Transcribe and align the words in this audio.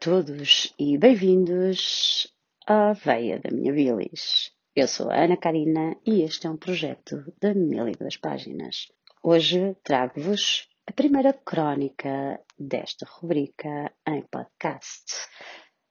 Todos 0.00 0.72
e 0.78 0.96
bem-vindos 0.96 2.32
à 2.64 2.92
Veia 2.92 3.40
da 3.40 3.50
Minha 3.50 3.72
Bilis. 3.72 4.52
Eu 4.74 4.86
sou 4.86 5.10
a 5.10 5.24
Ana 5.24 5.36
Karina 5.36 5.96
e 6.06 6.22
este 6.22 6.46
é 6.46 6.50
um 6.50 6.56
projeto 6.56 7.24
da 7.42 7.52
Mil 7.52 7.88
e 7.88 7.92
Duas 7.92 8.16
Páginas. 8.16 8.92
Hoje 9.20 9.76
trago-vos 9.82 10.68
a 10.86 10.92
primeira 10.92 11.32
crónica 11.32 12.40
desta 12.56 13.06
rubrica 13.10 13.92
em 14.06 14.22
podcast. 14.22 15.14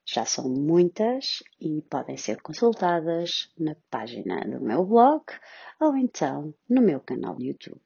Já 0.05 0.23
são 0.23 0.48
muitas 0.48 1.43
e 1.59 1.81
podem 1.81 2.15
ser 2.15 2.41
consultadas 2.41 3.51
na 3.59 3.76
página 3.91 4.39
do 4.48 4.62
meu 4.62 4.85
blog 4.85 5.26
ou 5.81 5.98
então 5.98 6.55
no 6.70 6.81
meu 6.81 7.01
canal 7.01 7.35
de 7.35 7.48
YouTube. 7.48 7.81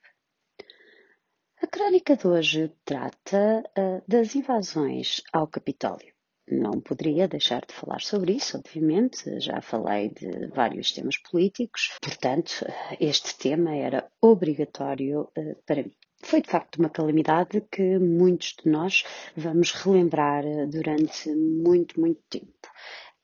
Crónica 1.73 2.17
de 2.17 2.27
hoje 2.27 2.71
trata 2.83 3.63
uh, 3.77 4.03
das 4.05 4.35
invasões 4.35 5.21
ao 5.31 5.47
Capitólio. 5.47 6.13
Não 6.45 6.81
poderia 6.81 7.29
deixar 7.29 7.65
de 7.65 7.73
falar 7.73 8.01
sobre 8.01 8.33
isso, 8.33 8.57
obviamente, 8.57 9.39
já 9.39 9.61
falei 9.61 10.09
de 10.09 10.47
vários 10.47 10.91
temas 10.91 11.17
políticos, 11.17 11.97
portanto, 12.01 12.65
este 12.99 13.37
tema 13.37 13.73
era 13.73 14.05
obrigatório 14.19 15.21
uh, 15.21 15.55
para 15.65 15.83
mim. 15.83 15.95
Foi 16.21 16.41
de 16.41 16.49
facto 16.49 16.75
uma 16.75 16.89
calamidade 16.89 17.61
que 17.71 17.97
muitos 17.97 18.53
de 18.61 18.69
nós 18.69 19.05
vamos 19.37 19.71
relembrar 19.71 20.43
durante 20.67 21.33
muito, 21.33 22.01
muito 22.01 22.21
tempo. 22.29 22.67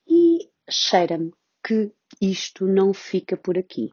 E 0.08 0.48
cheira-me 0.70 1.32
que 1.62 1.92
isto 2.18 2.66
não 2.66 2.94
fica 2.94 3.36
por 3.36 3.58
aqui. 3.58 3.92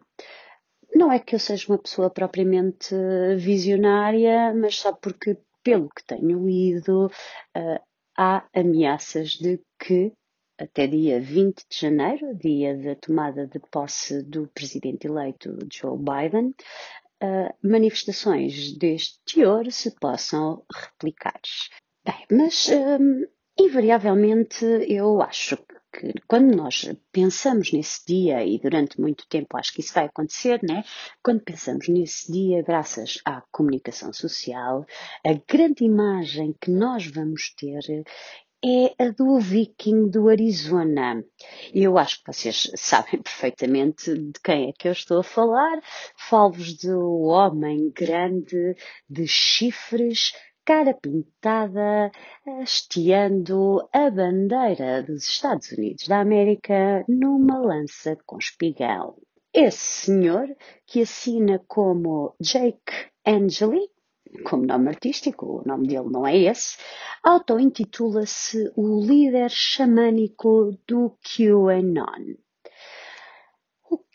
Não 0.96 1.12
é 1.12 1.20
que 1.20 1.36
eu 1.36 1.40
seja 1.40 1.68
uma 1.68 1.78
pessoa 1.78 2.10
propriamente 2.10 2.96
visionária, 3.38 4.54
mas 4.56 4.78
só 4.78 4.94
porque, 4.94 5.38
pelo 5.62 5.90
que 5.90 6.06
tenho 6.06 6.48
lido, 6.48 7.08
uh, 7.08 7.80
há 8.18 8.48
ameaças 8.54 9.32
de 9.32 9.62
que 9.78 10.14
até 10.58 10.88
dia 10.88 11.20
20 11.20 11.66
de 11.70 11.78
janeiro, 11.78 12.34
dia 12.34 12.78
da 12.78 12.96
tomada 12.96 13.46
de 13.46 13.60
posse 13.70 14.24
do 14.24 14.48
presidente 14.54 15.06
eleito 15.06 15.58
Joe 15.70 15.98
Biden, 15.98 16.56
uh, 17.22 17.54
manifestações 17.62 18.72
deste 18.78 19.20
teor 19.26 19.70
se 19.74 19.94
possam 20.00 20.64
replicar. 20.74 21.42
Bem, 22.06 22.26
mas 22.32 22.70
um, 22.70 23.26
invariavelmente 23.60 24.64
eu 24.88 25.22
acho 25.22 25.58
que 25.96 26.14
quando 26.28 26.56
nós 26.56 26.92
pensamos 27.12 27.72
nesse 27.72 28.06
dia, 28.06 28.46
e 28.46 28.60
durante 28.60 29.00
muito 29.00 29.26
tempo 29.28 29.58
acho 29.58 29.74
que 29.74 29.80
isso 29.80 29.94
vai 29.94 30.06
acontecer, 30.06 30.60
né? 30.62 30.84
Quando 31.24 31.42
pensamos 31.42 31.88
nesse 31.88 32.32
dia, 32.32 32.62
graças 32.62 33.20
à 33.26 33.42
comunicação 33.52 34.12
social, 34.12 34.86
a 35.26 35.34
grande 35.48 35.86
imagem 35.86 36.54
que 36.60 36.70
nós 36.70 37.08
vamos 37.08 37.54
ter 37.56 38.04
é 38.64 39.04
a 39.04 39.12
do 39.12 39.40
Viking 39.40 40.10
do 40.10 40.28
Arizona. 40.28 41.24
Eu 41.74 41.98
acho 41.98 42.20
que 42.20 42.34
vocês 42.34 42.72
sabem 42.76 43.22
perfeitamente 43.22 44.14
de 44.14 44.40
quem 44.44 44.70
é 44.70 44.74
que 44.74 44.88
eu 44.88 44.92
estou 44.92 45.20
a 45.20 45.24
falar. 45.24 45.80
Falo-vos 46.18 46.76
do 46.78 47.22
homem 47.28 47.92
grande 47.92 48.76
de 49.08 49.28
chifres 49.28 50.32
cara 50.66 50.96
pintada, 50.96 52.12
hasteando 52.60 53.88
a 53.94 54.10
bandeira 54.10 55.04
dos 55.04 55.24
Estados 55.28 55.72
Unidos 55.72 56.08
da 56.08 56.20
América 56.20 57.06
numa 57.08 57.60
lança 57.60 58.18
com 58.26 58.38
espigão. 58.38 59.16
Esse 59.54 60.06
senhor, 60.06 60.48
que 60.88 61.04
assina 61.04 61.64
como 61.68 62.36
Jake 62.42 63.12
Angeli, 63.26 63.90
como 64.44 64.66
nome 64.66 64.90
artístico, 64.90 65.62
o 65.62 65.68
nome 65.68 65.88
dele 65.88 66.10
não 66.10 66.26
é 66.26 66.36
esse, 66.36 66.78
auto-intitula-se 67.24 68.72
o 68.76 69.00
líder 69.00 69.50
xamânico 69.50 70.78
do 70.88 71.16
QAnon. 71.22 72.36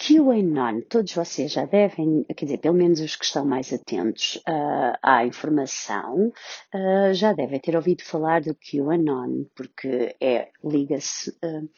QAnon, 0.01 0.81
todos 0.89 1.13
vocês 1.13 1.53
já 1.53 1.67
devem, 1.67 2.25
quer 2.35 2.47
dizer, 2.47 2.57
pelo 2.57 2.75
menos 2.75 3.01
os 3.01 3.17
que 3.17 3.25
estão 3.27 3.45
mais 3.45 3.71
atentos 3.71 4.37
uh, 4.49 4.97
à 5.03 5.27
informação, 5.27 6.33
uh, 6.75 7.13
já 7.13 7.35
devem 7.35 7.61
ter 7.61 7.77
ouvido 7.77 8.03
falar 8.03 8.41
do 8.41 8.55
QAnon, 8.55 9.45
porque 9.55 10.17
é, 10.19 10.49
liga-se, 10.65 11.29
uh, 11.45 11.69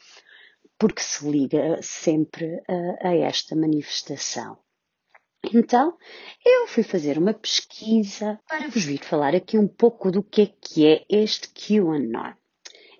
porque 0.79 1.01
se 1.01 1.29
liga 1.29 1.81
sempre 1.81 2.61
a 3.01 3.13
esta 3.13 3.55
manifestação. 3.57 4.57
Então, 5.53 5.97
eu 6.45 6.67
fui 6.67 6.83
fazer 6.83 7.17
uma 7.17 7.33
pesquisa 7.33 8.39
para 8.47 8.69
vos 8.69 8.85
vir 8.85 8.99
falar 8.99 9.35
aqui 9.35 9.57
um 9.57 9.67
pouco 9.67 10.09
do 10.09 10.23
que 10.23 10.43
é 10.43 10.45
que 10.61 10.87
é 10.87 11.05
este 11.09 11.49
QAnon. 11.49 12.33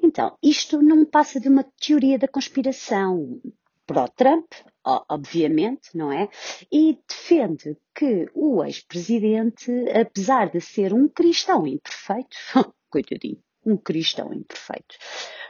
Então, 0.01 0.37
isto 0.43 0.81
não 0.81 1.05
passa 1.05 1.39
de 1.39 1.47
uma 1.47 1.63
teoria 1.63 2.19
da 2.19 2.27
conspiração 2.27 3.41
pró-Trump, 3.85 4.51
obviamente, 4.85 5.95
não 5.95 6.11
é? 6.11 6.29
E 6.71 6.99
defende 7.07 7.77
que 7.95 8.29
o 8.33 8.63
ex-presidente, 8.63 9.71
apesar 9.89 10.49
de 10.49 10.59
ser 10.59 10.93
um 10.93 11.07
cristão 11.07 11.65
imperfeito, 11.65 12.37
coitadinho, 12.89 13.39
um 13.65 13.77
cristão 13.77 14.33
imperfeito, 14.33 14.95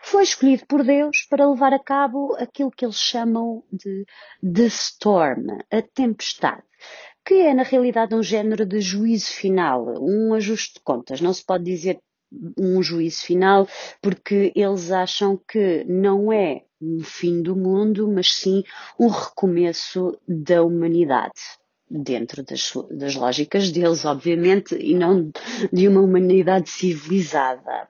foi 0.04 0.24
escolhido 0.24 0.66
por 0.68 0.84
Deus 0.84 1.26
para 1.30 1.50
levar 1.50 1.74
a 1.74 1.80
cabo 1.80 2.36
aquilo 2.36 2.72
que 2.72 2.86
eles 2.86 3.00
chamam 3.00 3.64
de 3.72 4.06
The 4.42 4.66
Storm, 4.68 5.48
a 5.72 5.82
tempestade 5.82 6.64
que 7.26 7.36
é 7.36 7.54
na 7.54 7.64
realidade 7.64 8.14
um 8.14 8.22
género 8.22 8.66
de 8.66 8.82
juízo 8.82 9.32
final, 9.32 9.86
um 10.02 10.34
ajuste 10.34 10.76
de 10.76 10.82
contas. 10.82 11.22
Não 11.22 11.34
se 11.34 11.46
pode 11.46 11.64
dizer 11.64 12.00
um 12.58 12.82
juízo 12.82 13.24
final 13.24 13.68
porque 14.02 14.52
eles 14.56 14.92
acham 14.92 15.40
que 15.48 15.86
não 15.86 16.32
é 16.34 16.64
um 16.84 17.04
fim 17.04 17.42
do 17.42 17.56
mundo, 17.56 18.08
mas 18.08 18.34
sim 18.34 18.64
um 19.00 19.08
recomeço 19.08 20.18
da 20.28 20.64
humanidade. 20.64 21.42
Dentro 21.90 22.44
das, 22.44 22.74
das 22.92 23.16
lógicas 23.16 23.72
deles, 23.72 24.04
obviamente, 24.04 24.76
e 24.76 24.96
não 24.96 25.32
de 25.72 25.88
uma 25.88 26.02
humanidade 26.02 26.70
civilizada. 26.70 27.88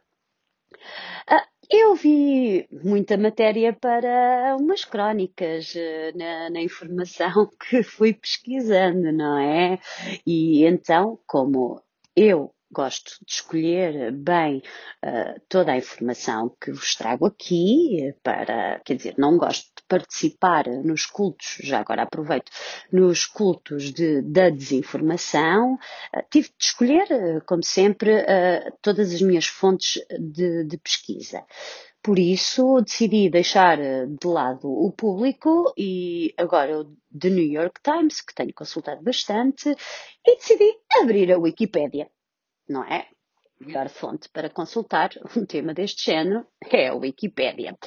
Ah, 1.28 1.48
eu 1.70 1.96
vi 1.96 2.68
muita 2.84 3.18
matéria 3.18 3.72
para 3.72 4.58
umas 4.60 4.84
crónicas 4.84 5.74
eh, 5.76 6.12
na, 6.16 6.50
na, 6.50 6.62
informação 6.62 7.50
que 7.70 7.82
fui 7.82 8.14
pesquisando, 8.14 9.12
não 9.12 9.38
é? 9.40 9.80
E 10.26 10.66
então, 10.66 11.18
como 11.26 11.82
eu 12.16 12.54
gosto 12.74 13.12
de 13.26 13.32
escolher 13.32 14.12
bem 14.12 14.62
uh, 15.06 15.40
toda 15.48 15.72
a 15.72 15.78
informação 15.78 16.54
que 16.60 16.72
vos 16.72 16.96
trago 16.96 17.26
aqui 17.26 18.14
para, 18.24 18.82
quer 18.84 18.96
dizer, 18.96 19.16
não 19.18 19.38
gosto 19.38 19.68
de 19.68 19.84
participar 19.88 20.68
nos 20.84 21.06
cultos, 21.06 21.58
já 21.62 21.80
agora 21.80 22.04
aproveito, 22.04 22.52
nos 22.92 23.26
cultos 23.26 23.94
de, 23.94 24.22
da 24.24 24.50
desinformação. 24.50 25.76
Uh, 25.76 26.24
tive 26.30 26.50
de 26.50 26.66
escolher, 26.66 27.08
uh, 27.12 27.46
como 27.46 27.64
sempre, 27.64 28.12
todas 28.82 29.14
as 29.14 29.22
minhas 29.22 29.46
fontes 29.46 30.04
de, 30.20 30.66
de 30.66 30.78
pesquisa. 30.78 31.46
Por 32.02 32.20
isso, 32.20 32.82
decidi 32.82 33.30
deixar 33.30 33.78
de 33.78 34.28
lado 34.28 34.68
o 34.68 34.92
público 34.92 35.74
e 35.78 36.34
agora 36.38 36.82
o 36.82 36.86
The 37.18 37.30
New 37.30 37.46
York 37.46 37.80
Times, 37.82 38.20
que 38.20 38.36
tenho 38.36 38.54
consultado 38.54 39.02
bastante, 39.02 39.70
e 40.26 40.36
decidi 40.36 40.80
abrir 41.02 41.32
a 41.32 41.38
Wikipédia 41.38 42.10
não 42.68 42.84
é? 42.84 43.08
A 43.62 43.66
melhor 43.66 43.88
fonte 43.88 44.30
para 44.30 44.50
consultar 44.50 45.12
um 45.38 45.46
tema 45.46 45.74
deste 45.74 46.12
género 46.12 46.46
é 46.70 46.88
a 46.88 46.96
Wikipédia. 46.96 47.78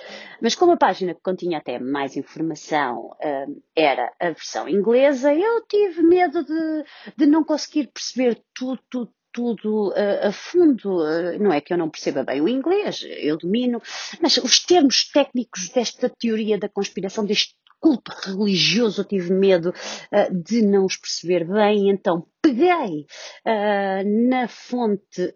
Mas 0.40 0.54
como 0.54 0.72
a 0.72 0.76
página 0.76 1.14
que 1.14 1.20
continha 1.20 1.58
até 1.58 1.78
mais 1.78 2.16
informação 2.16 3.10
uh, 3.10 3.62
era 3.74 4.12
a 4.20 4.26
versão 4.26 4.68
inglesa, 4.68 5.34
eu 5.34 5.66
tive 5.66 6.02
medo 6.02 6.44
de, 6.44 6.84
de 7.16 7.26
não 7.26 7.44
conseguir 7.44 7.88
perceber 7.88 8.42
tudo, 8.54 8.80
tudo, 8.88 9.12
tudo 9.32 9.88
uh, 9.90 10.28
a 10.28 10.32
fundo. 10.32 11.02
Uh, 11.02 11.38
não 11.38 11.52
é 11.52 11.60
que 11.60 11.72
eu 11.72 11.78
não 11.78 11.90
perceba 11.90 12.24
bem 12.24 12.40
o 12.40 12.48
inglês, 12.48 13.04
eu 13.04 13.36
domino, 13.36 13.82
mas 14.20 14.36
os 14.38 14.64
termos 14.64 15.10
técnicos 15.10 15.68
desta 15.68 16.08
teoria 16.08 16.58
da 16.58 16.68
conspiração, 16.68 17.24
deste 17.24 17.55
culto 17.80 18.12
religioso, 18.24 19.00
eu 19.00 19.04
tive 19.04 19.32
medo 19.32 19.70
uh, 19.70 20.42
de 20.42 20.62
não 20.62 20.84
os 20.84 20.96
perceber 20.96 21.44
bem, 21.44 21.90
então 21.90 22.26
peguei 22.42 23.06
uh, 23.46 24.28
na 24.28 24.48
fonte 24.48 25.34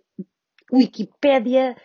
Wikipédia, 0.73 1.77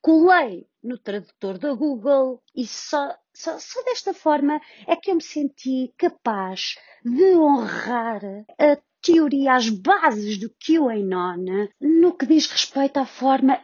colei 0.00 0.66
no 0.82 0.98
tradutor 0.98 1.58
da 1.58 1.72
Google 1.72 2.42
e 2.54 2.66
só, 2.66 3.16
só, 3.32 3.58
só 3.58 3.82
desta 3.84 4.12
forma 4.12 4.60
é 4.86 4.96
que 4.96 5.10
eu 5.10 5.14
me 5.14 5.22
senti 5.22 5.92
capaz 5.96 6.74
de 7.04 7.36
honrar 7.36 8.20
a 8.58 8.76
teoria, 9.00 9.54
as 9.54 9.68
bases 9.68 10.38
do 10.38 10.50
QAnon 10.50 11.68
no 11.80 12.16
que 12.16 12.26
diz 12.26 12.46
respeito 12.46 12.98
à 12.98 13.06
forma 13.06 13.58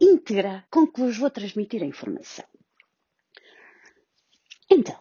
íntegra 0.00 0.66
com 0.70 0.86
que 0.86 1.00
vos 1.00 1.16
vou 1.16 1.30
transmitir 1.30 1.82
a 1.82 1.86
informação. 1.86 2.44
Então, 4.70 4.98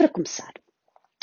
para 0.00 0.08
começar, 0.08 0.54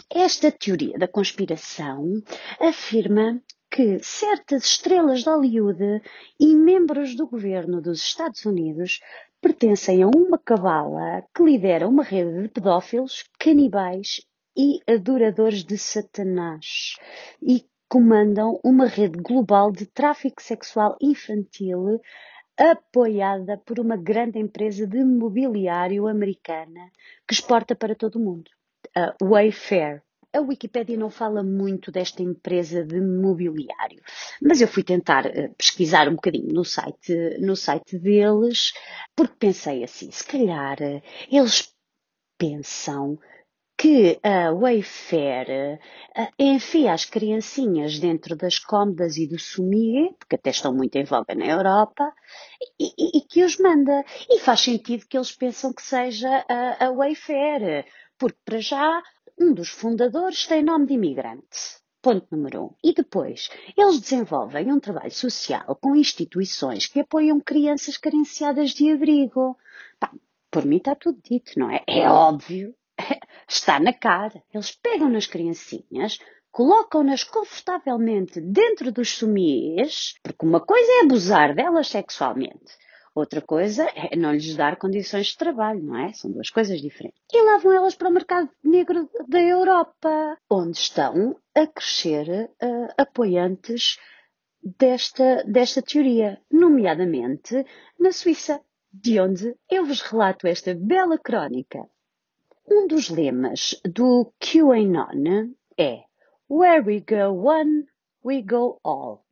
esta 0.07 0.51
teoria 0.51 0.99
da 0.99 1.07
conspiração 1.07 2.21
afirma 2.59 3.41
que 3.71 3.97
certas 4.03 4.65
estrelas 4.65 5.23
de 5.23 5.29
Hollywood 5.31 6.03
e 6.39 6.53
membros 6.53 7.15
do 7.15 7.25
governo 7.25 7.81
dos 7.81 7.99
Estados 7.99 8.45
Unidos 8.45 8.99
pertencem 9.41 10.03
a 10.03 10.07
uma 10.07 10.37
cabala 10.37 11.23
que 11.33 11.41
lidera 11.41 11.87
uma 11.87 12.03
rede 12.03 12.43
de 12.43 12.49
pedófilos, 12.49 13.23
canibais 13.39 14.21
e 14.55 14.79
adoradores 14.87 15.63
de 15.63 15.75
Satanás 15.75 16.97
e 17.41 17.65
comandam 17.89 18.59
uma 18.63 18.85
rede 18.85 19.17
global 19.17 19.71
de 19.71 19.87
tráfico 19.87 20.39
sexual 20.39 20.95
infantil 21.01 21.99
apoiada 22.55 23.57
por 23.57 23.79
uma 23.79 23.97
grande 23.97 24.37
empresa 24.37 24.85
de 24.85 25.03
mobiliário 25.03 26.07
americana 26.07 26.91
que 27.27 27.33
exporta 27.33 27.75
para 27.75 27.95
todo 27.95 28.17
o 28.17 28.19
mundo, 28.19 28.51
a 28.95 29.15
Wayfair. 29.21 30.03
A 30.33 30.41
Wikipédia 30.41 30.97
não 30.97 31.09
fala 31.09 31.41
muito 31.41 31.91
desta 31.91 32.21
empresa 32.21 32.83
de 32.83 32.99
mobiliário, 32.99 34.01
mas 34.41 34.61
eu 34.61 34.67
fui 34.67 34.83
tentar 34.83 35.25
uh, 35.25 35.55
pesquisar 35.57 36.07
um 36.09 36.15
bocadinho 36.15 36.53
no 36.53 36.65
site, 36.65 37.37
no 37.39 37.55
site 37.55 37.97
deles, 37.97 38.73
porque 39.15 39.35
pensei 39.39 39.83
assim, 39.83 40.11
se 40.11 40.25
calhar 40.25 40.77
uh, 40.81 41.01
eles 41.31 41.73
pensam 42.37 43.17
que 43.77 44.19
a 44.23 44.51
Wayfair 44.51 45.79
uh, 46.17 46.27
enfia 46.39 46.93
as 46.93 47.05
criancinhas 47.05 47.99
dentro 47.99 48.35
das 48.35 48.57
cômodas 48.57 49.17
e 49.17 49.27
do 49.27 49.37
sumie, 49.37 50.15
porque 50.17 50.35
até 50.35 50.49
estão 50.49 50.73
muito 50.73 50.95
em 50.95 51.03
voga 51.03 51.35
na 51.35 51.45
Europa, 51.45 52.11
e, 52.79 52.87
e, 52.97 53.17
e, 53.19 53.21
que 53.21 53.43
os 53.43 53.57
manda. 53.57 54.03
E 54.29 54.39
faz 54.39 54.61
sentido 54.61 55.05
que 55.07 55.15
eles 55.15 55.31
pensam 55.31 55.71
que 55.71 55.83
seja 55.83 56.43
a, 56.49 56.87
a 56.87 56.91
Wayfair, 56.91 57.85
porque 58.17 58.39
para 58.45 58.59
já 58.59 59.01
um 59.39 59.53
dos 59.53 59.69
fundadores 59.69 60.45
tem 60.47 60.63
nome 60.63 60.87
de 60.87 60.93
imigrante. 60.93 61.77
Ponto 62.01 62.27
número 62.31 62.65
um. 62.65 62.69
E 62.83 62.93
depois, 62.93 63.49
eles 63.75 63.99
desenvolvem 63.99 64.71
um 64.71 64.79
trabalho 64.79 65.11
social 65.11 65.77
com 65.81 65.95
instituições 65.95 66.87
que 66.87 66.99
apoiam 66.99 67.39
crianças 67.39 67.97
carenciadas 67.97 68.71
de 68.71 68.91
abrigo. 68.91 69.57
Pá, 69.99 70.11
por 70.49 70.65
mim 70.65 70.77
está 70.77 70.95
tudo 70.95 71.19
dito, 71.23 71.57
não 71.57 71.69
é? 71.69 71.83
É 71.87 72.09
óbvio 72.09 72.73
Está 73.47 73.79
na 73.79 73.93
cara. 73.93 74.41
Eles 74.53 74.71
pegam 74.71 75.09
nas 75.09 75.25
criancinhas, 75.25 76.19
colocam-nas 76.51 77.23
confortavelmente 77.23 78.41
dentro 78.41 78.91
dos 78.91 79.09
somiers, 79.09 80.15
porque 80.23 80.45
uma 80.45 80.59
coisa 80.59 80.91
é 80.93 81.01
abusar 81.01 81.55
delas 81.55 81.87
sexualmente. 81.87 82.73
Outra 83.17 83.41
coisa 83.41 83.83
é 83.95 84.15
não 84.15 84.31
lhes 84.31 84.55
dar 84.55 84.77
condições 84.77 85.29
de 85.29 85.37
trabalho, 85.37 85.81
não 85.81 85.97
é? 85.97 86.13
São 86.13 86.29
duas 86.29 86.51
coisas 86.51 86.79
diferentes. 86.79 87.19
E 87.33 87.41
levam 87.41 87.73
elas 87.73 87.95
para 87.95 88.09
o 88.09 88.13
mercado 88.13 88.47
negro 88.63 89.09
da 89.27 89.41
Europa, 89.41 90.37
onde 90.47 90.77
estão 90.77 91.35
a 91.55 91.65
crescer 91.65 92.27
uh, 92.61 92.93
apoiantes 92.95 93.97
desta, 94.61 95.43
desta 95.45 95.81
teoria, 95.81 96.39
nomeadamente 96.51 97.65
na 97.99 98.11
Suíça, 98.11 98.61
de 98.93 99.19
onde 99.19 99.55
eu 99.67 99.83
vos 99.83 100.01
relato 100.01 100.45
esta 100.45 100.75
bela 100.75 101.17
crónica. 101.17 101.89
Um 102.69 102.85
dos 102.85 103.09
lemas 103.09 103.81
do 103.83 104.31
QAnon 104.39 105.55
é 105.75 106.03
Where 106.47 106.83
we 106.85 106.99
go 106.99 107.31
one, 107.31 107.87
we 108.23 108.43
go 108.43 108.79
all. 108.83 109.26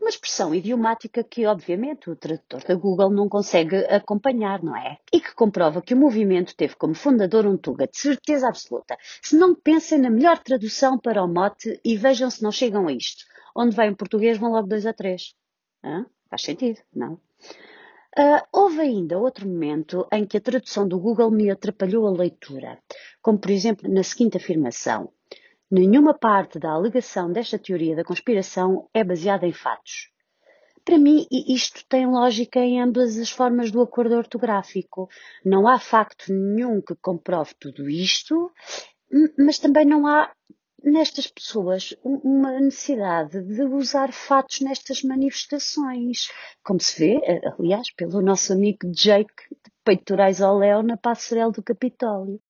Uma 0.00 0.10
expressão 0.10 0.54
idiomática 0.54 1.24
que, 1.24 1.44
obviamente, 1.44 2.08
o 2.08 2.16
tradutor 2.16 2.62
da 2.64 2.74
Google 2.74 3.10
não 3.10 3.28
consegue 3.28 3.76
acompanhar, 3.86 4.62
não 4.62 4.76
é? 4.76 4.98
E 5.12 5.20
que 5.20 5.34
comprova 5.34 5.82
que 5.82 5.92
o 5.92 5.96
movimento 5.96 6.54
teve 6.56 6.76
como 6.76 6.94
fundador 6.94 7.46
um 7.46 7.56
Tuga, 7.56 7.86
de 7.86 7.98
certeza 7.98 8.48
absoluta. 8.48 8.96
Se 9.20 9.36
não 9.36 9.54
pensem 9.54 9.98
na 9.98 10.08
melhor 10.08 10.38
tradução 10.38 10.98
para 10.98 11.22
o 11.22 11.28
mote 11.28 11.80
e 11.84 11.96
vejam 11.96 12.30
se 12.30 12.42
não 12.42 12.52
chegam 12.52 12.86
a 12.86 12.92
isto. 12.92 13.24
Onde 13.56 13.74
vai 13.74 13.88
em 13.88 13.94
português 13.94 14.38
vão 14.38 14.52
logo 14.52 14.68
dois 14.68 14.86
a 14.86 14.92
três. 14.92 15.34
Hã? 15.84 16.06
Faz 16.30 16.42
sentido, 16.42 16.80
não? 16.94 17.20
Uh, 18.16 18.42
houve 18.52 18.80
ainda 18.80 19.18
outro 19.18 19.46
momento 19.46 20.06
em 20.12 20.24
que 20.24 20.36
a 20.36 20.40
tradução 20.40 20.88
do 20.88 20.98
Google 20.98 21.30
me 21.30 21.50
atrapalhou 21.50 22.06
a 22.06 22.10
leitura, 22.10 22.78
como 23.22 23.38
por 23.38 23.50
exemplo 23.50 23.88
na 23.92 24.02
seguinte 24.02 24.36
afirmação: 24.36 25.12
Nenhuma 25.70 26.14
parte 26.14 26.58
da 26.58 26.70
alegação 26.70 27.30
desta 27.30 27.58
teoria 27.58 27.94
da 27.94 28.04
conspiração 28.04 28.88
é 28.94 29.04
baseada 29.04 29.46
em 29.46 29.52
fatos. 29.52 30.10
Para 30.82 30.96
mim, 30.96 31.26
isto 31.30 31.84
tem 31.86 32.06
lógica 32.06 32.58
em 32.60 32.80
ambas 32.80 33.18
as 33.18 33.28
formas 33.28 33.70
do 33.70 33.82
acordo 33.82 34.14
ortográfico. 34.14 35.10
Não 35.44 35.68
há 35.68 35.78
facto 35.78 36.32
nenhum 36.32 36.80
que 36.80 36.94
comprove 36.94 37.52
tudo 37.60 37.90
isto, 37.90 38.50
mas 39.38 39.58
também 39.58 39.84
não 39.84 40.06
há 40.06 40.32
nestas 40.82 41.26
pessoas 41.26 41.94
uma 42.02 42.58
necessidade 42.60 43.42
de 43.42 43.62
usar 43.64 44.10
fatos 44.10 44.62
nestas 44.62 45.02
manifestações, 45.02 46.30
como 46.64 46.80
se 46.80 46.98
vê, 46.98 47.20
aliás, 47.58 47.92
pelo 47.94 48.22
nosso 48.22 48.54
amigo 48.54 48.90
Jake 48.90 49.34
de 49.50 49.70
peitorais 49.84 50.40
ao 50.40 50.56
léu 50.56 50.82
na 50.82 50.96
passarela 50.96 51.52
do 51.52 51.62
Capitólio. 51.62 52.40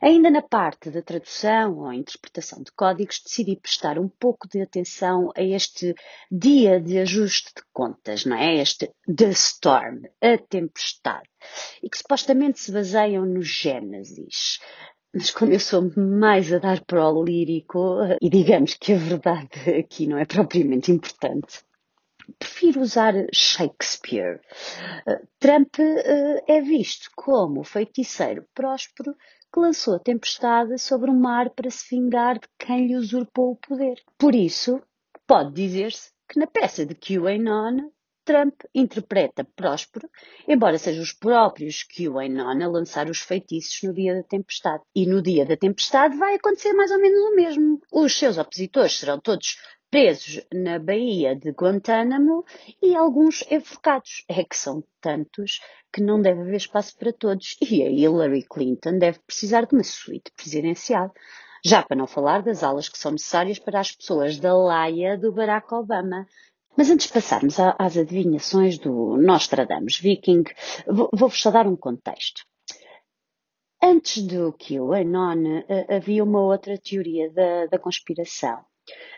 Ainda 0.00 0.30
na 0.30 0.42
parte 0.42 0.90
da 0.90 1.02
tradução 1.02 1.78
ou 1.78 1.92
interpretação 1.92 2.62
de 2.62 2.70
códigos, 2.72 3.20
decidi 3.24 3.56
prestar 3.56 3.98
um 3.98 4.08
pouco 4.08 4.48
de 4.48 4.62
atenção 4.62 5.30
a 5.36 5.42
este 5.42 5.94
dia 6.30 6.80
de 6.80 6.98
ajuste 6.98 7.52
de 7.56 7.62
contas, 7.72 8.24
não 8.24 8.36
é? 8.36 8.56
Este 8.56 8.90
The 9.12 9.30
Storm, 9.30 10.02
a 10.22 10.38
tempestade, 10.38 11.28
e 11.82 11.90
que 11.90 11.98
supostamente 11.98 12.60
se 12.60 12.70
baseiam 12.70 13.26
no 13.26 13.42
Gênesis. 13.42 14.60
Mas 15.12 15.30
como 15.30 15.52
eu 15.52 15.60
sou 15.60 15.90
mais 15.96 16.52
a 16.52 16.58
dar 16.58 16.84
para 16.84 17.08
o 17.10 17.24
lírico, 17.24 17.98
e 18.20 18.28
digamos 18.28 18.74
que 18.74 18.92
a 18.92 18.98
verdade 18.98 19.70
aqui 19.80 20.06
não 20.06 20.18
é 20.18 20.24
propriamente 20.24 20.92
importante, 20.92 21.60
prefiro 22.38 22.80
usar 22.80 23.14
Shakespeare. 23.32 24.40
Trump 25.38 25.78
uh, 25.78 26.42
é 26.46 26.60
visto 26.60 27.10
como 27.16 27.64
feiticeiro 27.64 28.46
próspero 28.54 29.16
que 29.52 29.60
lançou 29.60 29.94
a 29.96 30.00
tempestade 30.00 30.78
sobre 30.78 31.10
o 31.10 31.14
mar 31.14 31.50
para 31.50 31.70
se 31.70 31.94
vingar 31.94 32.38
de 32.38 32.48
quem 32.58 32.86
lhe 32.86 32.96
usurpou 32.96 33.52
o 33.52 33.56
poder. 33.56 34.02
Por 34.18 34.34
isso, 34.34 34.80
pode 35.26 35.52
dizer-se 35.52 36.10
que 36.28 36.38
na 36.38 36.46
peça 36.46 36.84
de 36.84 36.94
QAnon 36.94 37.90
Trump 38.28 38.60
interpreta 38.74 39.42
Próspero, 39.56 40.06
embora 40.46 40.76
sejam 40.76 41.02
os 41.02 41.14
próprios 41.14 41.82
QAnon 41.82 42.62
a 42.62 42.68
lançar 42.68 43.08
os 43.08 43.20
feitiços 43.20 43.80
no 43.82 43.94
dia 43.94 44.14
da 44.16 44.22
tempestade. 44.22 44.82
E 44.94 45.06
no 45.06 45.22
dia 45.22 45.46
da 45.46 45.56
tempestade 45.56 46.14
vai 46.18 46.34
acontecer 46.34 46.74
mais 46.74 46.90
ou 46.90 47.00
menos 47.00 47.18
o 47.18 47.34
mesmo. 47.34 47.80
Os 47.90 48.18
seus 48.18 48.36
opositores 48.36 48.98
serão 48.98 49.18
todos 49.18 49.56
presos 49.90 50.40
na 50.52 50.78
Baía 50.78 51.34
de 51.34 51.50
Guantánamo 51.50 52.44
e 52.82 52.94
alguns 52.94 53.44
enforcados. 53.50 54.24
É 54.28 54.44
que 54.44 54.56
são 54.56 54.84
tantos 55.00 55.60
que 55.92 56.02
não 56.02 56.20
deve 56.20 56.42
haver 56.42 56.56
espaço 56.56 56.96
para 56.96 57.12
todos. 57.12 57.56
E 57.60 57.82
a 57.82 57.90
Hillary 57.90 58.46
Clinton 58.48 58.98
deve 58.98 59.18
precisar 59.20 59.66
de 59.66 59.74
uma 59.74 59.84
suíte 59.84 60.30
presidencial. 60.36 61.12
Já 61.64 61.82
para 61.82 61.96
não 61.96 62.06
falar 62.06 62.42
das 62.42 62.62
alas 62.62 62.88
que 62.88 62.98
são 62.98 63.12
necessárias 63.12 63.58
para 63.58 63.80
as 63.80 63.92
pessoas 63.92 64.38
da 64.38 64.56
laia 64.56 65.18
do 65.18 65.32
Barack 65.32 65.72
Obama. 65.74 66.26
Mas 66.76 66.90
antes 66.90 67.08
de 67.08 67.12
passarmos 67.12 67.56
às 67.58 67.96
adivinhações 67.96 68.78
do 68.78 69.16
Nostradamus 69.16 69.98
Viking, 69.98 70.44
vou-vos 70.86 71.40
só 71.40 71.50
dar 71.50 71.66
um 71.66 71.74
contexto. 71.74 72.42
Antes 73.82 74.22
do 74.22 74.52
QAnon, 74.52 75.64
eh, 75.68 75.96
havia 75.96 76.22
uma 76.22 76.40
outra 76.40 76.78
teoria 76.78 77.30
da, 77.32 77.66
da 77.66 77.78
conspiração. 77.78 78.64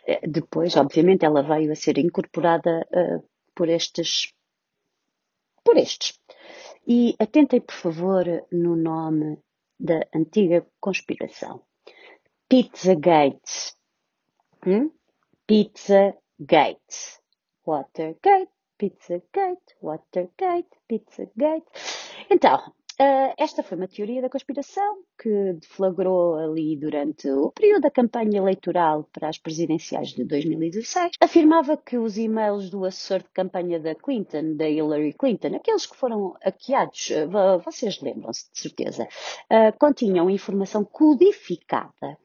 Eh, 0.07 0.27
depois, 0.27 0.77
obviamente, 0.77 1.25
ela 1.25 1.43
veio 1.43 1.73
a 1.73 1.77
ser 1.77 1.99
incorporada 1.99 2.87
uh, 2.93 3.23
por 3.55 3.69
estes. 3.69 4.33
por 5.65 5.77
estes. 5.77 6.19
E 6.87 7.15
atentem, 7.19 7.61
por 7.61 7.75
favor, 7.75 8.25
no 8.51 8.75
nome 8.77 9.39
da 9.79 10.07
antiga 10.15 10.67
conspiração. 10.81 11.63
Pizzagate. 12.49 13.75
Hum? 14.67 14.91
Pizzagate. 15.47 17.21
Watergate, 17.67 18.51
Pizzagate, 18.79 19.77
Watergate, 19.81 20.77
Pizzagate. 20.89 21.67
Então, 22.31 22.73
uh, 23.01 23.35
esta 23.39 23.63
foi 23.63 23.77
uma 23.77 23.89
teoria 23.89 24.21
da 24.21 24.29
conspiração 24.29 24.99
que 25.21 25.55
deflagrou 25.55 26.37
ali 26.37 26.77
durante 26.77 27.29
o 27.31 27.51
período 27.51 27.83
da 27.83 27.91
campanha 27.91 28.39
eleitoral 28.39 29.09
para 29.13 29.29
as 29.29 29.39
presidenciais 29.39 30.11
de 30.11 30.25
2016. 30.25 31.13
Afirmava 31.21 31.77
que 31.77 31.97
os 31.97 32.19
e-mails 32.19 32.69
do 32.71 32.85
assessor 32.85 33.21
de 33.21 33.31
campanha 33.33 33.81
da 33.81 33.95
Clinton, 33.95 34.57
da 34.57 34.69
Hillary 34.69 35.15
Clinton, 35.15 35.57
aqueles 35.57 35.87
que 35.87 35.97
foram 35.97 36.37
hackeados, 36.43 37.11
uh, 37.11 37.59
vocês 37.65 38.01
lembram-se 38.01 38.51
de 38.53 38.61
certeza, 38.61 39.05
uh, 39.05 39.79
continham 39.79 40.29
informação 40.29 40.85
codificada 40.85 42.19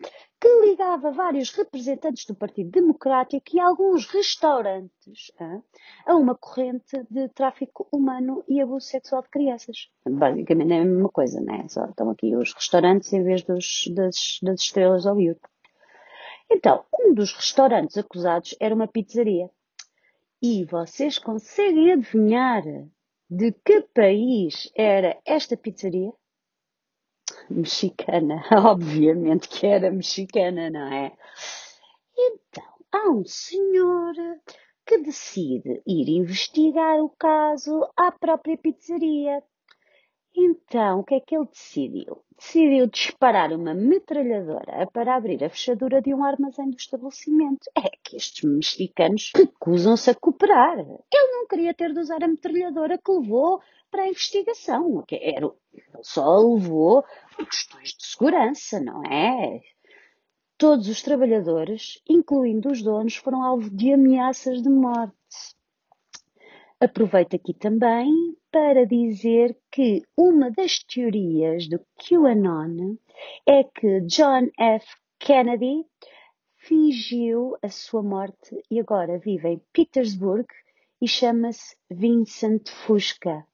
que 0.45 0.65
ligava 0.67 1.09
vários 1.09 1.49
representantes 1.49 2.23
do 2.27 2.35
Partido 2.35 2.69
Democrático 2.69 3.43
e 3.55 3.59
alguns 3.59 4.05
restaurantes 4.05 5.31
hein, 5.41 5.63
a 6.05 6.15
uma 6.15 6.35
corrente 6.35 7.03
de 7.09 7.27
tráfico 7.29 7.87
humano 7.91 8.43
e 8.47 8.61
abuso 8.61 8.85
sexual 8.85 9.23
de 9.23 9.29
crianças. 9.29 9.89
Basicamente 10.07 10.71
é 10.71 10.81
a 10.81 10.85
mesma 10.85 11.09
coisa, 11.09 11.41
né? 11.41 11.65
Só 11.67 11.85
estão 11.85 12.11
aqui 12.11 12.35
os 12.35 12.53
restaurantes 12.53 13.11
em 13.11 13.23
vez 13.23 13.41
dos, 13.41 13.85
das, 13.95 14.37
das 14.43 14.61
estrelas 14.61 15.01
de 15.01 15.09
Hollywood. 15.09 15.39
Então, 16.51 16.85
um 16.93 17.15
dos 17.15 17.33
restaurantes 17.33 17.97
acusados 17.97 18.55
era 18.59 18.75
uma 18.75 18.87
pizzaria. 18.87 19.49
E 20.39 20.63
vocês 20.65 21.17
conseguem 21.17 21.91
adivinhar 21.91 22.61
de 23.27 23.51
que 23.51 23.81
país 23.95 24.71
era 24.75 25.17
esta 25.25 25.57
pizzaria? 25.57 26.11
Mexicana, 27.49 28.43
obviamente 28.65 29.47
que 29.47 29.65
era 29.65 29.91
mexicana, 29.91 30.69
não 30.69 30.91
é? 30.91 31.11
Então, 32.17 32.63
há 32.91 33.09
um 33.09 33.23
senhor 33.25 34.13
que 34.85 34.97
decide 34.99 35.81
ir 35.85 36.09
investigar 36.09 36.99
o 37.01 37.09
caso 37.09 37.87
à 37.97 38.11
própria 38.11 38.57
pizzaria. 38.57 39.43
Então, 40.37 40.99
o 40.99 41.03
que 41.03 41.15
é 41.15 41.19
que 41.19 41.35
ele 41.35 41.45
decidiu? 41.45 42.21
Decidiu 42.37 42.87
disparar 42.87 43.53
uma 43.53 43.73
metralhadora 43.73 44.85
para 44.91 45.15
abrir 45.15 45.41
a 45.43 45.49
fechadura 45.49 46.01
de 46.01 46.13
um 46.13 46.23
armazém 46.23 46.69
do 46.69 46.75
estabelecimento. 46.75 47.69
É 47.75 47.89
que 48.03 48.17
estes 48.17 48.43
mexicanos 48.43 49.31
recusam-se 49.33 50.09
a 50.09 50.15
cooperar. 50.15 50.77
Ele 50.77 51.31
não 51.31 51.47
queria 51.47 51.73
ter 51.73 51.93
de 51.93 51.99
usar 51.99 52.21
a 52.21 52.27
metralhadora 52.27 52.97
que 52.97 53.11
levou 53.11 53.61
para 53.89 54.03
a 54.03 54.09
investigação. 54.09 55.05
Ele 55.09 55.51
só 56.01 56.37
levou 56.37 57.05
questões 57.43 57.89
de 57.89 58.05
segurança, 58.05 58.79
não 58.79 59.03
é? 59.03 59.61
Todos 60.57 60.87
os 60.87 61.01
trabalhadores, 61.01 62.01
incluindo 62.07 62.71
os 62.71 62.81
donos, 62.81 63.15
foram 63.15 63.43
alvo 63.43 63.69
de 63.69 63.91
ameaças 63.91 64.61
de 64.61 64.69
morte. 64.69 65.15
Aproveito 66.79 67.35
aqui 67.35 67.53
também 67.53 68.09
para 68.51 68.85
dizer 68.85 69.57
que 69.71 70.01
uma 70.17 70.51
das 70.51 70.79
teorias 70.79 71.67
do 71.67 71.79
QAnon 71.97 72.95
é 73.45 73.63
que 73.63 74.01
John 74.01 74.49
F. 74.57 74.85
Kennedy 75.19 75.85
fingiu 76.57 77.57
a 77.61 77.69
sua 77.69 78.01
morte 78.01 78.55
e 78.71 78.79
agora 78.79 79.17
vive 79.19 79.49
em 79.49 79.61
Petersburg 79.73 80.47
e 81.01 81.07
chama-se 81.07 81.75
Vincent 81.89 82.69
Fusca. 82.69 83.45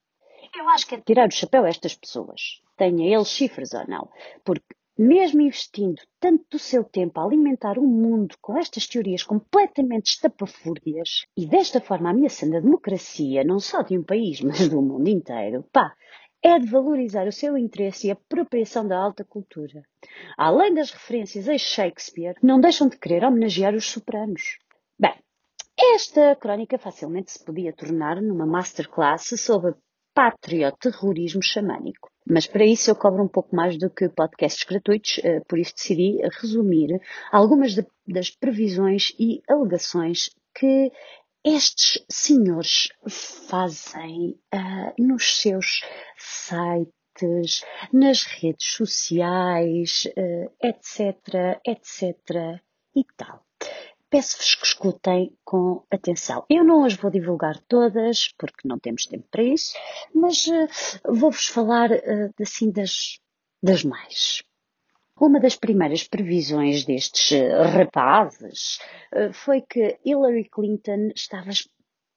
Eu 0.56 0.70
acho 0.70 0.88
que 0.88 0.96
é 0.96 1.02
tirar 1.02 1.28
o 1.28 1.32
chapéu 1.32 1.64
a 1.64 1.70
estas 1.70 1.96
pessoas, 1.96 2.62
tenha 2.82 3.16
eles 3.16 3.28
cifras 3.28 3.76
ou 3.76 3.88
não, 3.88 4.10
porque 4.44 4.76
mesmo 4.98 5.40
investindo 5.40 6.02
tanto 6.20 6.44
do 6.50 6.58
seu 6.58 6.84
tempo 6.84 7.20
a 7.20 7.24
alimentar 7.24 7.78
o 7.78 7.86
mundo 7.86 8.36
com 8.42 8.58
estas 8.58 8.88
teorias 8.88 9.22
completamente 9.22 10.08
estapafúrdias 10.08 11.28
e 11.38 11.46
desta 11.46 11.80
forma 11.80 12.10
ameaçando 12.10 12.58
a 12.58 12.60
democracia, 12.60 13.44
não 13.44 13.60
só 13.60 13.84
de 13.84 13.96
um 13.96 14.04
país, 14.04 14.42
mas 14.42 14.68
do 14.68 14.82
mundo 14.82 15.08
inteiro, 15.08 15.64
pá, 15.72 15.94
é 16.42 16.58
de 16.58 16.66
valorizar 16.66 17.28
o 17.28 17.32
seu 17.32 17.56
interesse 17.56 18.08
e 18.08 18.10
a 18.10 18.14
apropriação 18.14 18.88
da 18.88 18.98
alta 18.98 19.24
cultura. 19.24 19.84
Além 20.36 20.74
das 20.74 20.90
referências 20.90 21.48
a 21.48 21.56
Shakespeare, 21.56 22.36
não 22.42 22.60
deixam 22.60 22.90
de 22.90 22.98
querer 22.98 23.24
homenagear 23.24 23.76
os 23.76 23.86
sopranos. 23.86 24.58
Bem, 24.98 25.14
esta 25.80 26.36
crónica 26.36 26.80
facilmente 26.80 27.32
se 27.32 27.46
podia 27.46 27.72
tornar 27.74 28.20
numa 28.20 28.48
masterclass 28.48 29.40
sobre 29.40 29.76
patrioterrorismo 30.16 31.44
xamânico. 31.44 32.11
Mas 32.28 32.48
para 32.48 32.66
isso 32.66 32.90
eu 32.90 32.96
cobro 32.96 33.24
um 33.24 33.28
pouco 33.28 33.56
mais 33.56 33.78
do 33.78 33.90
que 33.90 34.08
podcasts 34.10 34.64
gratuitos, 34.64 35.20
eh, 35.24 35.42
por 35.48 35.58
isso 35.58 35.74
decidi 35.76 36.20
resumir 36.40 37.02
algumas 37.32 37.76
das 38.08 38.30
previsões 38.30 39.12
e 39.20 39.42
alegações 39.50 40.30
que 40.54 40.92
estes 41.44 42.04
senhores 42.10 42.90
fazem 43.50 44.40
uh, 44.54 44.94
nos 45.04 45.42
seus 45.42 45.82
sites, 46.16 47.64
nas 47.92 48.24
redes 48.24 48.74
sociais, 48.74 50.08
uh, 50.16 50.52
etc, 50.62 51.60
etc 51.66 52.62
e 52.96 53.04
tal 53.18 53.44
peço-vos 54.12 54.56
que 54.56 54.66
escutem 54.66 55.36
com 55.44 55.84
atenção. 55.90 56.46
Eu 56.50 56.66
não 56.66 56.84
as 56.84 56.94
vou 56.94 57.10
divulgar 57.10 57.58
todas, 57.62 58.28
porque 58.38 58.68
não 58.68 58.78
temos 58.78 59.06
tempo 59.06 59.26
para 59.32 59.42
isso, 59.42 59.74
mas 60.14 60.46
uh, 60.46 60.68
vou-vos 61.14 61.48
falar 61.48 61.90
uh, 61.92 62.34
assim 62.40 62.70
das, 62.70 63.20
das 63.64 63.84
mais. 63.84 64.44
Uma 65.20 65.40
das 65.40 65.56
primeiras 65.56 66.04
previsões 66.04 66.84
destes 66.84 67.32
uh, 67.32 67.64
rapazes 67.74 68.80
foi 69.34 69.62
que 69.62 70.00
Hillary 70.06 70.50
Clinton 70.50 71.12
estava 71.16 71.52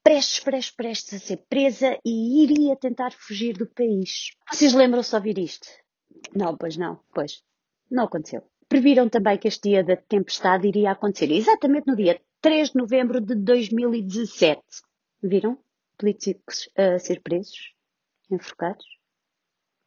prestes, 0.03 0.41
prestes, 0.41 0.75
prestes 0.75 1.15
a 1.15 1.19
ser 1.19 1.37
presa 1.49 1.99
e 2.05 2.43
iria 2.43 2.77
tentar 2.77 3.13
fugir 3.13 3.57
do 3.57 3.67
país. 3.67 4.31
Vocês 4.51 4.73
lembram-se 4.73 5.11
de 5.11 5.17
ouvir 5.17 5.39
isto? 5.39 5.69
Não, 6.35 6.57
pois 6.57 6.77
não, 6.77 7.01
pois. 7.13 7.43
Não 7.91 8.05
aconteceu 8.05 8.43
previram 8.75 9.09
também 9.09 9.39
que 9.39 9.47
este 9.47 9.69
dia 9.69 9.85
da 9.85 9.97
tempestade 9.97 10.67
iria 10.67 10.91
acontecer 10.91 11.31
exatamente 11.31 11.87
no 11.87 11.95
dia 11.95 12.21
3 12.41 12.71
de 12.71 12.77
novembro 12.77 13.21
de 13.21 13.37
2017. 13.37 14.61
Viram? 15.23 15.57
Políticos 15.97 16.69
a 16.77 16.99
ser 16.99 17.23
presos, 17.23 17.73
enforcados? 18.29 18.85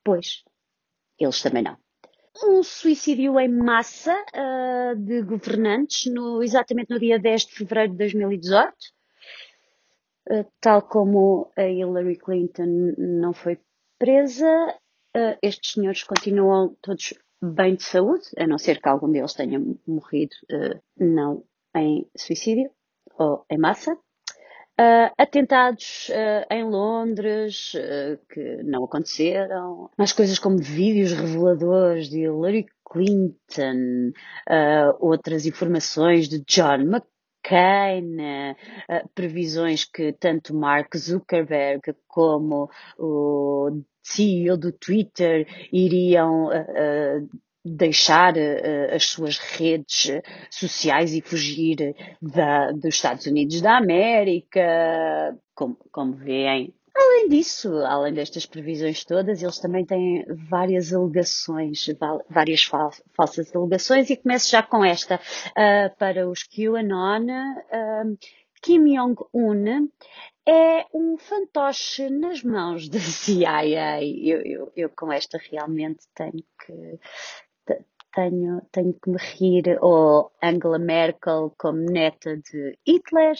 Pois, 0.06 0.41
eles 1.20 1.41
também 1.41 1.63
não. 1.63 1.77
Um 2.41 2.63
suicídio 2.63 3.38
em 3.38 3.50
massa 3.50 4.13
uh, 4.13 4.96
de 4.96 5.22
governantes, 5.22 6.10
no, 6.10 6.41
exatamente 6.41 6.89
no 6.89 6.98
dia 6.98 7.20
10 7.20 7.46
de 7.46 7.56
fevereiro 7.56 7.91
de 7.91 7.98
2018. 7.98 8.74
Uh, 10.32 10.46
tal 10.62 10.82
como 10.82 11.51
a 11.58 11.63
Hillary 11.67 12.15
Clinton 12.15 12.94
não 12.98 13.34
foi 13.34 13.60
presa, 14.00 14.48
uh, 15.13 15.38
estes 15.41 15.74
senhores 15.74 16.03
continuam 16.03 16.74
todos 16.82 17.13
bem 17.41 17.75
de 17.75 17.84
saúde, 17.84 18.25
a 18.38 18.48
não 18.48 18.58
ser 18.58 18.82
que 18.82 18.89
algum 18.89 19.12
deles 19.12 19.34
tenha 19.34 19.62
morrido 19.86 20.36
uh, 20.51 20.79
não 21.00 21.44
em 21.75 22.08
suicídio 22.15 22.70
ou 23.17 23.46
em 23.50 23.58
massa. 23.58 23.94
Uh, 24.79 25.10
atentados 25.17 26.10
uh, 26.10 26.53
em 26.53 26.63
Londres 26.63 27.74
que 28.29 28.63
não 28.63 28.84
aconteceram, 28.84 29.89
mais 29.98 30.13
coisas 30.13 30.38
como 30.38 30.58
vídeos 30.58 31.13
reveladores 31.13 32.10
de 32.10 32.22
Hillary 32.22 32.67
Clinton, 32.86 34.12
outras 35.00 35.46
informações 35.46 36.29
de 36.29 36.44
John 36.46 36.82
McCain, 36.82 37.16
previsões 39.15 39.85
que 39.85 40.13
tanto 40.13 40.53
Mark 40.53 40.95
Zuckerberg 40.97 41.81
como 42.07 42.69
o 42.97 43.81
CEO 44.03 44.57
do 44.57 44.71
Twitter 44.71 45.47
iriam 45.71 46.47
uh, 46.47 47.29
deixar 47.63 48.35
uh, 48.35 48.95
as 48.95 49.05
suas 49.05 49.37
redes 49.37 50.11
sociais 50.49 51.13
e 51.13 51.21
fugir 51.21 51.95
da, 52.21 52.71
dos 52.71 52.95
Estados 52.95 53.25
Unidos 53.25 53.61
da 53.61 53.77
América, 53.77 55.37
como, 55.53 55.77
como 55.91 56.13
veem. 56.13 56.73
Além 57.17 57.29
disso, 57.29 57.75
além 57.79 58.13
destas 58.13 58.45
previsões 58.45 59.03
todas, 59.03 59.41
eles 59.41 59.57
também 59.57 59.83
têm 59.83 60.24
várias 60.47 60.93
alegações, 60.93 61.88
várias 62.29 62.63
fal 62.63 62.91
falsas 63.15 63.53
alegações, 63.55 64.12
e 64.12 64.17
começo 64.17 64.51
já 64.51 64.62
com 64.62 64.86
esta. 64.86 65.15
Uh, 65.15 65.97
para 65.97 66.29
os 66.29 66.43
QAnon, 66.43 67.25
uh, 67.25 68.17
Kim 68.62 68.83
Jong-un 68.93 69.89
é 70.45 70.86
um 70.93 71.17
fantoche 71.17 72.07
nas 72.07 72.43
mãos 72.43 72.88
da 72.88 73.00
CIA. 73.00 74.05
Eu, 74.05 74.41
eu, 74.45 74.71
eu 74.75 74.89
com 74.91 75.12
esta 75.12 75.39
realmente 75.39 76.05
tenho 76.13 76.43
que 76.63 77.00
tenho, 78.13 78.62
tenho 78.71 78.93
que 78.93 79.09
me 79.09 79.17
rir, 79.17 79.79
ou 79.81 80.31
Angela 80.41 80.77
Merkel 80.77 81.51
como 81.57 81.79
neta 81.79 82.38
de 82.38 82.77
Hitler. 82.88 83.36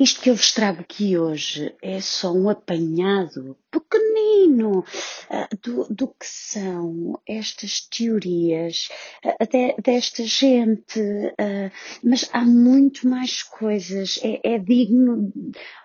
Isto 0.00 0.20
que 0.20 0.30
eu 0.30 0.36
vos 0.36 0.52
trago 0.52 0.80
aqui 0.80 1.18
hoje 1.18 1.74
é 1.82 2.00
só 2.00 2.32
um 2.32 2.48
apanhado 2.48 3.56
pequenino 3.68 4.80
uh, 4.80 5.56
do, 5.60 5.92
do, 5.92 6.08
que 6.08 6.24
são 6.24 7.20
estas 7.26 7.80
teorias 7.80 8.88
uh, 9.24 9.46
de, 9.46 9.74
desta 9.82 10.22
gente, 10.24 11.00
uh, 11.00 11.70
mas 12.02 12.30
há 12.32 12.44
muito 12.44 13.08
mais 13.08 13.42
coisas. 13.42 14.20
É, 14.22 14.54
é 14.54 14.58
digno, 14.58 15.32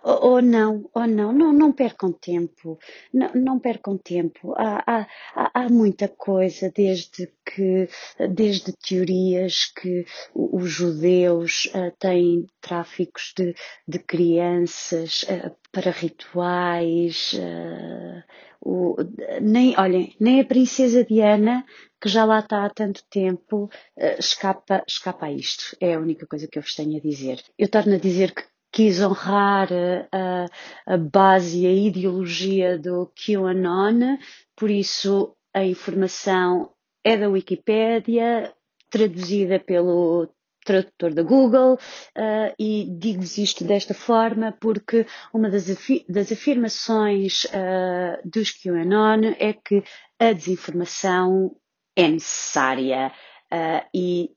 ou, 0.03 0.34
ou, 0.34 0.42
não, 0.42 0.89
ou 0.94 1.08
não, 1.08 1.34
não, 1.34 1.51
não 1.51 1.72
percam 1.72 2.12
tempo, 2.12 2.77
não, 3.12 3.32
não 3.34 3.60
percam 3.60 3.98
tempo. 3.98 4.53
Há, 4.56 5.08
há, 5.36 5.51
há, 5.53 5.70
muita 5.70 6.08
coisa, 6.08 6.72
desde 6.74 7.32
que, 7.44 7.89
desde 8.30 8.74
teorias 8.74 9.65
que 9.65 10.06
os 10.34 10.70
judeus 10.70 11.68
têm 12.00 12.46
tráficos 12.62 13.34
de, 13.36 13.53
de 13.88 14.00
crianças 14.00 15.25
para 15.72 15.91
rituais. 15.91 17.34
Uh, 17.34 18.24
o, 18.62 18.96
nem, 19.41 19.77
olhem, 19.77 20.15
nem 20.20 20.39
a 20.39 20.46
princesa 20.46 21.03
Diana, 21.03 21.65
que 22.00 22.08
já 22.08 22.24
lá 22.24 22.39
está 22.39 22.65
há 22.65 22.70
tanto 22.70 23.03
tempo, 23.10 23.65
uh, 23.98 24.20
escapa, 24.20 24.84
escapa 24.88 25.25
a 25.25 25.32
isto. 25.32 25.75
É 25.82 25.96
a 25.96 26.00
única 26.00 26.25
coisa 26.27 26.48
que 26.48 26.58
eu 26.58 26.62
vos 26.62 26.75
tenho 26.75 26.98
a 26.98 27.01
dizer. 27.01 27.41
Eu 27.58 27.67
torno 27.67 27.96
a 27.96 27.98
dizer 27.98 28.34
que 28.34 28.43
quis 28.72 29.01
honrar 29.01 29.70
a, 30.12 30.46
a 30.93 30.98
base 30.98 31.62
e 31.62 31.67
a 31.67 31.72
ideologia 31.72 32.77
do 32.79 33.12
QAnon, 33.15 34.17
por 34.55 34.72
isso 34.72 35.36
a 35.53 35.63
informação 35.63 36.72
é 37.03 37.15
da 37.15 37.29
Wikipédia, 37.29 38.51
traduzida 38.89 39.60
pelo 39.60 40.27
tradutor 40.63 41.13
da 41.13 41.24
Google 41.24 41.74
uh, 41.75 42.53
e 42.58 42.88
digo-vos 42.98 43.38
isto 43.38 43.63
desta 43.63 43.93
forma 43.93 44.51
porque 44.60 45.05
uma 45.34 45.50
das, 45.50 45.70
afi 45.70 46.05
das 46.10 46.32
afirmações 46.32 47.46
uh, 47.46 48.20
dos 48.27 48.51
QAnon 48.51 49.34
é 49.39 49.53
que 49.53 49.84
a 50.20 50.34
desinformação 50.34 51.55
é 51.96 52.08
necessária. 52.08 53.12
Uh, 53.51 53.88
e 53.93 54.32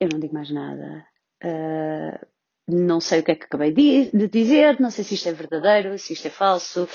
eu 0.00 0.08
não 0.12 0.20
digo 0.20 0.34
mais 0.34 0.50
nada. 0.50 1.06
não 2.68 3.00
sei 3.00 3.20
o 3.20 3.24
que 3.24 3.32
é 3.32 3.34
que 3.34 3.44
acabei 3.44 3.72
de 3.72 4.28
dizer, 4.28 4.80
não 4.80 4.90
sei 4.90 5.04
se 5.04 5.14
isto 5.14 5.28
é 5.28 5.32
verdadeiro, 5.32 5.98
se 5.98 6.12
isto 6.12 6.26
é 6.26 6.30
falso, 6.30 6.88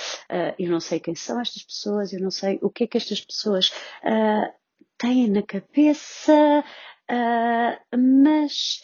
eu 0.57 0.69
não 0.69 0.79
sei 0.79 0.99
quem 0.99 1.15
são 1.15 1.39
estas 1.39 1.63
pessoas, 1.63 2.11
eu 2.11 2.19
não 2.19 2.31
sei 2.31 2.59
o 2.61 2.69
que 2.69 2.83
é 2.83 2.87
que 2.87 2.97
estas 2.97 3.21
pessoas 3.21 3.71
têm 4.97 5.29
na 5.29 5.43
cabeça, 5.43 6.63
uh, 7.11 7.97
mas 7.97 8.81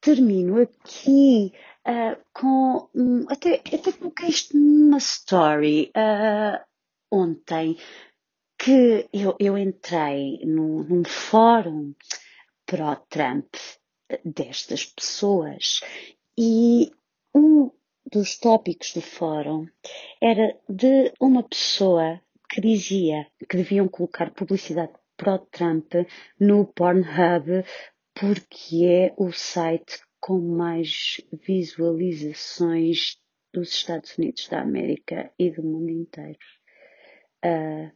termino 0.00 0.60
aqui 0.60 1.52
uh, 1.86 2.22
com. 2.32 2.88
Até, 3.28 3.54
até 3.56 3.92
coloquei 3.92 4.28
isto 4.28 4.56
numa 4.56 4.98
story 4.98 5.90
uh, 5.96 6.64
ontem, 7.10 7.76
que 8.58 9.08
eu, 9.12 9.36
eu 9.38 9.56
entrei 9.56 10.40
num, 10.44 10.82
num 10.82 11.04
fórum 11.04 11.94
pró-Trump 12.66 13.54
destas 14.24 14.84
pessoas 14.84 15.80
e 16.36 16.90
um 17.34 17.70
dos 18.10 18.38
tópicos 18.38 18.92
do 18.94 19.00
fórum 19.00 19.66
era 20.20 20.58
de 20.68 21.12
uma 21.20 21.42
pessoa 21.42 22.20
que 22.48 22.60
dizia 22.60 23.26
que 23.48 23.56
deviam 23.56 23.88
colocar 23.88 24.32
publicidade 24.32 24.92
pró-Trump 25.18 25.92
no 26.40 26.66
Pornhub 26.66 27.64
porque 28.14 28.84
é 28.86 29.14
o 29.18 29.30
site 29.32 30.00
com 30.18 30.40
mais 30.40 31.20
visualizações 31.32 33.20
dos 33.52 33.70
Estados 33.70 34.16
Unidos 34.16 34.48
da 34.48 34.60
América 34.60 35.30
e 35.38 35.50
do 35.50 35.62
mundo 35.62 35.90
inteiro. 35.90 36.38
Uh, 37.44 37.90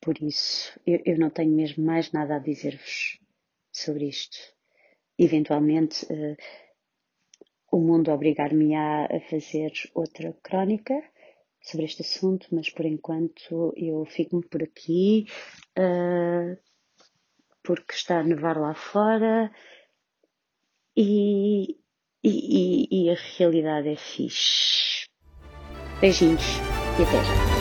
por 0.00 0.16
isso, 0.22 0.78
eu, 0.86 1.02
eu, 1.04 1.18
não 1.18 1.30
tenho 1.30 1.50
mesmo 1.50 1.84
mais 1.84 2.12
nada 2.12 2.36
a 2.36 2.38
dizer-vos 2.38 3.18
sobre 3.72 4.06
isto. 4.08 4.38
Eventualmente, 5.18 6.06
uh, 6.06 6.36
o 7.70 7.78
mundo 7.78 8.10
obrigar-me-á 8.10 9.06
a 9.06 9.20
fazer 9.28 9.72
outra 9.94 10.32
crónica 10.42 10.94
sobre 11.70 11.84
este 11.86 12.02
assunto, 12.02 12.48
mas 12.52 12.70
por 12.70 12.84
enquanto 12.86 13.72
eu 13.76 14.04
fico-me 14.06 14.46
por 14.46 14.62
aqui, 14.62 15.26
uh, 15.78 16.56
porque 17.62 17.92
está 17.92 18.20
a 18.20 18.22
nevar 18.22 18.56
lá 18.56 18.74
fora 18.74 19.50
e, 20.96 21.76
e, 22.24 22.86
e, 22.90 23.04
e 23.04 23.10
a 23.10 23.16
realidade 23.36 23.88
é 23.88 23.96
fixe. 23.96 25.06
Beijinhos 26.00 26.42
e 26.98 27.02
até 27.02 27.24
já. 27.24 27.57